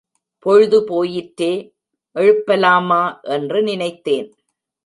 [0.39, 1.73] பொழுது போயிற்றே,
[2.15, 3.19] எழுப்பலாமா
[3.21, 4.29] என்று நினைத்தேன்.